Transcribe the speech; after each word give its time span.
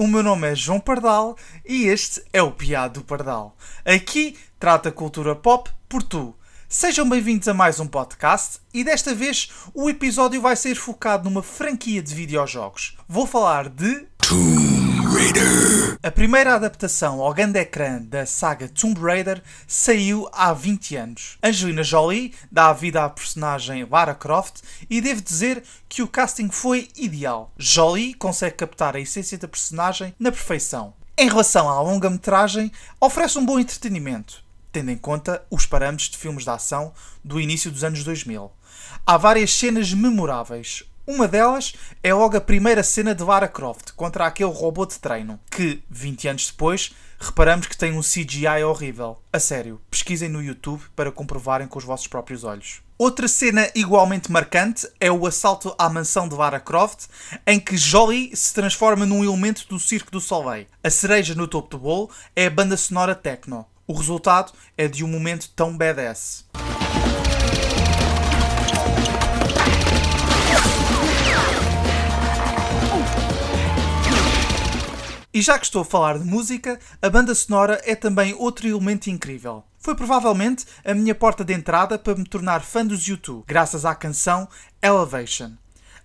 o 0.00 0.06
meu 0.06 0.22
nome 0.22 0.50
é 0.50 0.54
João 0.54 0.80
Pardal 0.80 1.36
e 1.62 1.84
este 1.84 2.22
é 2.32 2.40
o 2.40 2.50
Piado 2.50 3.00
do 3.00 3.04
Pardal. 3.04 3.54
Aqui 3.84 4.34
trata 4.58 4.90
cultura 4.90 5.36
pop 5.36 5.68
por 5.86 6.02
tu. 6.02 6.34
Sejam 6.66 7.06
bem-vindos 7.06 7.46
a 7.48 7.52
mais 7.52 7.78
um 7.78 7.86
podcast 7.86 8.60
e 8.72 8.82
desta 8.82 9.14
vez 9.14 9.50
o 9.74 9.90
episódio 9.90 10.40
vai 10.40 10.56
ser 10.56 10.74
focado 10.74 11.28
numa 11.28 11.42
franquia 11.42 12.02
de 12.02 12.14
videojogos. 12.14 12.96
Vou 13.06 13.26
falar 13.26 13.68
de 13.68 14.06
Raider. 15.20 15.98
A 16.02 16.10
primeira 16.10 16.54
adaptação 16.54 17.20
ao 17.20 17.34
grande 17.34 17.58
ecrã 17.58 18.00
da 18.00 18.24
saga 18.24 18.66
Tomb 18.68 18.98
Raider 18.98 19.42
saiu 19.66 20.26
há 20.32 20.54
20 20.54 20.96
anos. 20.96 21.38
Angelina 21.42 21.82
Jolie 21.82 22.32
dá 22.50 22.72
vida 22.72 23.04
à 23.04 23.10
personagem 23.10 23.86
Lara 23.90 24.14
Croft 24.14 24.62
e 24.88 24.98
devo 24.98 25.20
dizer 25.20 25.62
que 25.90 26.02
o 26.02 26.08
casting 26.08 26.48
foi 26.48 26.88
ideal. 26.96 27.52
Jolie 27.58 28.14
consegue 28.14 28.56
captar 28.56 28.96
a 28.96 29.00
essência 29.00 29.36
da 29.36 29.46
personagem 29.46 30.14
na 30.18 30.32
perfeição. 30.32 30.94
Em 31.18 31.28
relação 31.28 31.68
à 31.68 31.82
longa-metragem, 31.82 32.72
oferece 32.98 33.38
um 33.38 33.44
bom 33.44 33.60
entretenimento 33.60 34.42
tendo 34.72 34.90
em 34.90 34.96
conta 34.96 35.44
os 35.50 35.66
parâmetros 35.66 36.08
de 36.08 36.16
filmes 36.16 36.44
de 36.44 36.50
ação 36.50 36.92
do 37.24 37.40
início 37.40 37.72
dos 37.72 37.82
anos 37.82 38.04
2000. 38.04 38.52
Há 39.04 39.16
várias 39.16 39.52
cenas 39.52 39.92
memoráveis. 39.92 40.84
Uma 41.12 41.26
delas 41.26 41.74
é 42.04 42.14
logo 42.14 42.36
a 42.36 42.40
primeira 42.40 42.84
cena 42.84 43.16
de 43.16 43.24
Lara 43.24 43.48
Croft 43.48 43.94
contra 43.96 44.26
aquele 44.26 44.52
robô 44.52 44.86
de 44.86 44.96
treino, 44.96 45.40
que, 45.50 45.82
20 45.90 46.28
anos 46.28 46.46
depois, 46.46 46.94
reparamos 47.18 47.66
que 47.66 47.76
tem 47.76 47.90
um 47.90 48.00
CGI 48.00 48.62
horrível. 48.64 49.20
A 49.32 49.40
sério, 49.40 49.80
pesquisem 49.90 50.28
no 50.28 50.40
YouTube 50.40 50.80
para 50.94 51.10
comprovarem 51.10 51.66
com 51.66 51.80
os 51.80 51.84
vossos 51.84 52.06
próprios 52.06 52.44
olhos. 52.44 52.80
Outra 52.96 53.26
cena 53.26 53.68
igualmente 53.74 54.30
marcante 54.30 54.88
é 55.00 55.10
o 55.10 55.26
assalto 55.26 55.74
à 55.76 55.88
mansão 55.88 56.28
de 56.28 56.36
Lara 56.36 56.60
Croft, 56.60 57.08
em 57.44 57.58
que 57.58 57.76
Jolie 57.76 58.30
se 58.36 58.54
transforma 58.54 59.04
num 59.04 59.24
elemento 59.24 59.66
do 59.66 59.80
Circo 59.80 60.12
do 60.12 60.20
Soleil. 60.20 60.68
A 60.84 60.90
cereja 60.90 61.34
no 61.34 61.48
topo 61.48 61.70
do 61.70 61.78
bolo 61.78 62.10
é 62.36 62.46
a 62.46 62.50
banda 62.50 62.76
sonora 62.76 63.16
techno. 63.16 63.66
O 63.84 63.94
resultado 63.94 64.52
é 64.78 64.86
de 64.86 65.04
um 65.04 65.08
momento 65.08 65.50
tão 65.56 65.76
badass. 65.76 66.44
E 75.32 75.40
já 75.40 75.56
que 75.56 75.64
estou 75.64 75.82
a 75.82 75.84
falar 75.84 76.18
de 76.18 76.24
música, 76.24 76.80
a 77.00 77.08
banda 77.08 77.32
sonora 77.36 77.80
é 77.84 77.94
também 77.94 78.34
outro 78.34 78.66
elemento 78.66 79.08
incrível. 79.08 79.62
Foi 79.78 79.94
provavelmente 79.94 80.66
a 80.84 80.92
minha 80.92 81.14
porta 81.14 81.44
de 81.44 81.54
entrada 81.54 81.96
para 81.96 82.16
me 82.16 82.24
tornar 82.24 82.62
fã 82.62 82.84
dos 82.84 83.06
YouTube, 83.06 83.44
graças 83.46 83.84
à 83.84 83.94
canção 83.94 84.48
Elevation. 84.82 85.52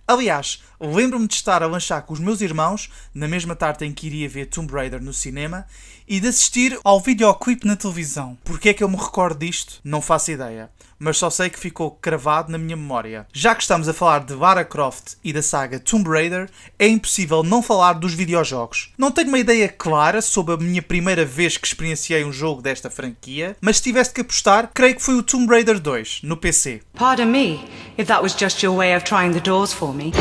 Aliás, 0.06 0.62
lembro-me 0.78 1.26
de 1.26 1.34
estar 1.34 1.60
a 1.60 1.66
lanchar 1.66 2.02
com 2.02 2.14
os 2.14 2.20
meus 2.20 2.40
irmãos 2.40 2.88
na 3.12 3.26
mesma 3.26 3.56
tarde 3.56 3.84
em 3.84 3.92
que 3.92 4.06
iria 4.06 4.28
ver 4.28 4.46
Tomb 4.46 4.72
Raider 4.72 5.02
no 5.02 5.12
cinema 5.12 5.66
e 6.06 6.20
de 6.20 6.28
assistir 6.28 6.78
ao 6.84 7.00
videoclipe 7.00 7.66
na 7.66 7.74
televisão. 7.74 8.38
Porquê 8.44 8.68
é 8.68 8.74
que 8.74 8.84
eu 8.84 8.88
me 8.88 8.96
recordo 8.96 9.40
disto? 9.40 9.80
Não 9.82 10.00
faço 10.00 10.30
ideia 10.30 10.70
mas 10.98 11.18
só 11.18 11.30
sei 11.30 11.50
que 11.50 11.58
ficou 11.58 11.90
cravado 11.90 12.50
na 12.50 12.58
minha 12.58 12.76
memória. 12.76 13.26
Já 13.32 13.54
que 13.54 13.62
estamos 13.62 13.88
a 13.88 13.94
falar 13.94 14.24
de 14.24 14.34
Lara 14.34 14.64
Croft 14.64 15.14
e 15.22 15.32
da 15.32 15.42
saga 15.42 15.78
Tomb 15.78 16.08
Raider, 16.08 16.48
é 16.78 16.88
impossível 16.88 17.42
não 17.42 17.62
falar 17.62 17.94
dos 17.94 18.14
videojogos. 18.14 18.92
Não 18.96 19.10
tenho 19.10 19.28
uma 19.28 19.38
ideia 19.38 19.68
clara 19.68 20.20
sobre 20.22 20.54
a 20.54 20.56
minha 20.56 20.82
primeira 20.82 21.24
vez 21.24 21.56
que 21.56 21.66
experienciei 21.66 22.24
um 22.24 22.32
jogo 22.32 22.62
desta 22.62 22.90
franquia, 22.90 23.56
mas 23.60 23.76
se 23.76 23.84
tivesse 23.84 24.12
que 24.12 24.20
apostar, 24.20 24.70
creio 24.72 24.96
que 24.96 25.02
foi 25.02 25.14
o 25.14 25.22
Tomb 25.22 25.46
Raider 25.48 25.78
2, 25.78 26.20
no 26.22 26.36
PC. 26.36 26.82
Pardon 26.94 27.26
me, 27.26 27.64
if 27.98 28.06
that 28.06 28.22
was 28.22 28.34
just 28.38 28.62
your 28.62 28.76
way 28.76 28.94
of 28.94 29.04
trying 29.04 29.32
the 29.32 29.40
doors 29.40 29.72
for 29.72 29.92
me. 29.92 30.12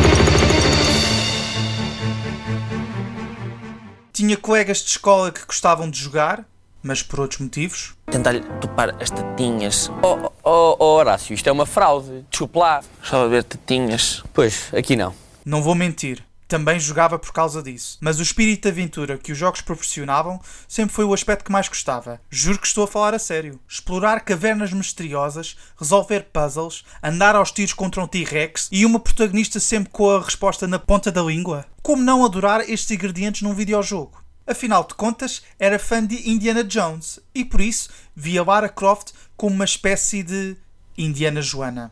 Tinha 4.16 4.38
colegas 4.38 4.78
de 4.78 4.92
escola 4.92 5.30
que 5.30 5.46
gostavam 5.46 5.90
de 5.90 6.00
jogar, 6.00 6.46
mas 6.86 7.02
por 7.02 7.20
outros 7.20 7.42
motivos. 7.42 7.96
Tentar-lhe 8.06 8.42
topar 8.62 8.96
as 9.02 9.10
tetinhas. 9.10 9.90
Oh, 10.04 10.30
oh, 10.44 10.76
oh, 10.80 10.86
Horácio, 10.98 11.34
isto 11.34 11.50
é 11.50 11.52
uma 11.52 11.66
fraude. 11.66 12.24
Desculpe 12.30 12.60
lá. 12.60 12.82
Só 13.04 13.26
a 13.26 13.28
ver 13.28 13.44
tetinhas. 13.44 14.24
Pois, 14.32 14.72
aqui 14.72 14.96
não. 14.96 15.14
Não 15.44 15.64
vou 15.64 15.74
mentir. 15.74 16.24
Também 16.48 16.80
jogava 16.80 17.18
por 17.18 17.34
causa 17.34 17.64
disso. 17.64 17.98
Mas 18.00 18.20
o 18.20 18.22
espírito 18.22 18.64
de 18.64 18.70
aventura 18.70 19.18
que 19.18 19.32
os 19.32 19.38
jogos 19.38 19.62
proporcionavam 19.62 20.40
sempre 20.68 20.94
foi 20.94 21.04
o 21.04 21.14
aspecto 21.14 21.44
que 21.44 21.52
mais 21.52 21.68
gostava. 21.68 22.22
Juro 22.30 22.60
que 22.60 22.68
estou 22.68 22.84
a 22.84 22.88
falar 22.88 23.16
a 23.16 23.20
sério. 23.20 23.60
Explorar 23.68 24.20
cavernas 24.20 24.72
misteriosas, 24.72 25.58
resolver 25.76 26.28
puzzles, 26.32 26.86
andar 27.02 27.36
aos 27.36 27.52
tiros 27.52 27.74
contra 27.74 28.04
um 28.04 28.08
T-Rex 28.08 28.70
e 28.72 28.86
uma 28.86 29.00
protagonista 29.00 29.60
sempre 29.60 29.90
com 29.92 30.08
a 30.12 30.22
resposta 30.22 30.68
na 30.68 30.78
ponta 30.78 31.12
da 31.12 31.24
língua. 31.24 31.66
Como 31.82 32.04
não 32.04 32.24
adorar 32.24 32.62
estes 32.62 32.92
ingredientes 32.92 33.42
num 33.42 33.56
videojogo? 33.56 34.25
Afinal 34.48 34.84
de 34.84 34.94
contas, 34.94 35.42
era 35.58 35.80
fã 35.80 36.06
de 36.06 36.30
Indiana 36.30 36.64
Jones 36.64 37.20
e 37.34 37.44
por 37.44 37.60
isso 37.60 37.90
via 38.16 38.44
Lara 38.44 38.70
Croft 38.70 39.12
como 39.36 39.56
uma 39.56 39.66
espécie 39.66 40.22
de 40.22 40.56
Indiana 40.96 41.42
Joana. 41.42 41.92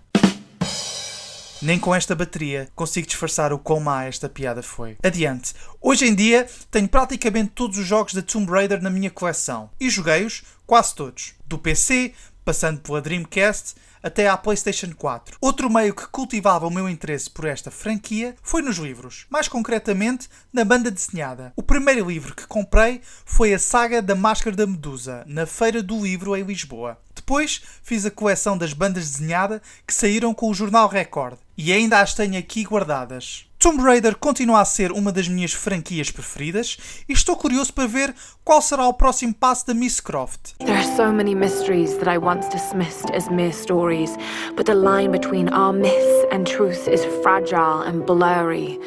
Nem 1.63 1.79
com 1.79 1.95
esta 1.95 2.13
bateria 2.13 2.69
consigo 2.75 3.07
disfarçar 3.07 3.51
o 3.51 3.57
quão 3.57 3.79
má 3.79 4.03
esta 4.03 4.29
piada 4.29 4.61
foi. 4.61 4.97
Adiante. 5.01 5.55
Hoje 5.81 6.05
em 6.05 6.13
dia 6.13 6.47
tenho 6.69 6.87
praticamente 6.87 7.53
todos 7.55 7.79
os 7.79 7.87
jogos 7.87 8.13
da 8.13 8.21
Tomb 8.21 8.51
Raider 8.51 8.83
na 8.83 8.89
minha 8.89 9.09
coleção 9.09 9.71
e 9.79 9.89
joguei-os 9.89 10.43
quase 10.67 10.93
todos. 10.93 11.33
Do 11.47 11.57
PC, 11.57 12.13
passando 12.45 12.81
pela 12.81 13.01
Dreamcast 13.01 13.75
até 14.03 14.27
à 14.27 14.37
PlayStation 14.37 14.91
4. 14.93 15.37
Outro 15.39 15.69
meio 15.69 15.95
que 15.95 16.07
cultivava 16.07 16.67
o 16.67 16.69
meu 16.69 16.89
interesse 16.89 17.29
por 17.29 17.45
esta 17.45 17.71
franquia 17.71 18.35
foi 18.43 18.61
nos 18.61 18.77
livros, 18.77 19.25
mais 19.29 19.47
concretamente 19.47 20.27
na 20.51 20.65
banda 20.65 20.91
desenhada. 20.91 21.53
O 21.55 21.63
primeiro 21.63 22.09
livro 22.09 22.35
que 22.35 22.45
comprei 22.45 23.01
foi 23.25 23.53
a 23.53 23.59
saga 23.59 24.01
da 24.01 24.13
Máscara 24.13 24.55
da 24.55 24.67
Medusa, 24.67 25.23
na 25.25 25.45
Feira 25.45 25.81
do 25.81 26.03
Livro 26.03 26.35
em 26.35 26.43
Lisboa. 26.43 26.97
Depois 27.15 27.61
fiz 27.81 28.05
a 28.05 28.11
coleção 28.11 28.57
das 28.57 28.73
bandas 28.73 29.09
desenhadas 29.09 29.61
que 29.87 29.93
saíram 29.93 30.33
com 30.33 30.49
o 30.49 30.53
jornal 30.53 30.89
Record 30.89 31.37
e 31.57 31.71
ainda 31.71 31.99
as 31.99 32.13
tenho 32.13 32.37
aqui 32.37 32.63
guardadas. 32.63 33.45
Tomb 33.63 33.81
Raider 33.81 34.17
continua 34.17 34.59
a 34.59 34.65
ser 34.65 34.91
uma 34.91 35.09
das 35.09 35.29
minhas 35.29 35.53
franquias 35.53 36.11
preferidas 36.11 36.77
e 37.07 37.13
estou 37.13 37.33
curioso 37.37 37.73
para 37.73 37.87
ver 37.87 38.13
qual 38.43 38.61
será 38.61 38.85
o 38.87 38.93
próximo 38.93 39.33
passo 39.33 39.65
da 39.65 39.73
Miss 39.73 40.01
Croft. 40.01 40.53
There 40.57 40.73
are 40.73 40.95
so 40.97 41.13
many 41.13 41.33
mysteries 41.33 41.95
that 41.99 42.13
I 42.13 42.17
once 42.17 42.49
dismissed 42.49 43.09
as 43.15 43.29
mere 43.29 43.53
stories, 43.53 44.17
but 44.57 44.65
the 44.65 44.73
line 44.73 45.11
between 45.11 45.47
our 45.53 45.71
myths 45.71 46.25
and 46.29 46.43
truth 46.43 46.89
is 46.89 47.05
fragile 47.21 47.87
and 47.87 48.03
blurry. 48.05 48.77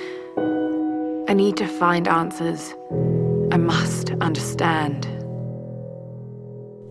I 1.26 1.32
need 1.32 1.56
to 1.56 1.66
find 1.66 2.06
answers. 2.06 2.75
I 3.50 3.56
must 3.56 4.10
understand. 4.20 5.06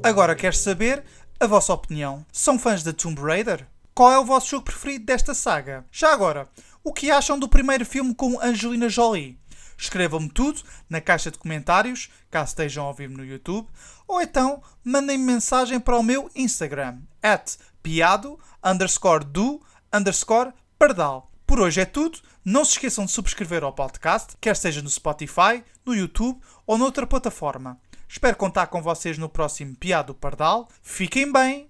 Agora 0.03 0.35
quero 0.35 0.55
saber 0.55 1.03
a 1.39 1.45
vossa 1.45 1.71
opinião. 1.71 2.25
São 2.33 2.57
fãs 2.57 2.81
da 2.81 2.91
Tomb 2.91 3.21
Raider? 3.21 3.67
Qual 3.93 4.11
é 4.11 4.17
o 4.17 4.25
vosso 4.25 4.49
jogo 4.49 4.65
preferido 4.65 5.05
desta 5.05 5.33
saga? 5.33 5.85
Já 5.89 6.11
agora, 6.11 6.49
o 6.85 6.93
que 6.93 7.09
acham 7.09 7.39
do 7.39 7.49
primeiro 7.49 7.83
filme 7.83 8.13
com 8.13 8.39
Angelina 8.39 8.87
Jolie. 8.87 9.39
Escrevam-me 9.75 10.29
tudo 10.29 10.61
na 10.87 11.01
caixa 11.01 11.31
de 11.31 11.37
comentários, 11.39 12.09
caso 12.29 12.49
estejam 12.49 12.85
a 12.85 12.87
ouvir-me 12.89 13.17
no 13.17 13.25
YouTube, 13.25 13.67
ou 14.07 14.21
então 14.21 14.61
mandem-me 14.83 15.23
mensagem 15.23 15.79
para 15.79 15.97
o 15.97 16.03
meu 16.03 16.29
Instagram, 16.35 16.99
at 17.21 17.57
piado 17.81 18.39
underscore 18.63 19.25
do 19.25 19.59
underscore 19.91 20.53
pardal. 20.77 21.31
Por 21.45 21.59
hoje 21.59 21.81
é 21.81 21.85
tudo. 21.85 22.19
Não 22.43 22.63
se 22.63 22.73
esqueçam 22.73 23.05
de 23.05 23.11
subscrever 23.11 23.63
ao 23.63 23.73
podcast, 23.73 24.35
quer 24.39 24.55
seja 24.55 24.81
no 24.81 24.89
Spotify, 24.89 25.63
no 25.83 25.95
YouTube 25.95 26.39
ou 26.67 26.77
noutra 26.77 27.07
plataforma. 27.07 27.79
Espero 28.07 28.37
contar 28.37 28.67
com 28.67 28.81
vocês 28.83 29.17
no 29.17 29.27
próximo 29.27 29.75
Piado 29.75 30.13
Pardal. 30.13 30.69
Fiquem 30.83 31.31
bem. 31.31 31.67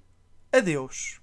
Adeus. 0.52 1.22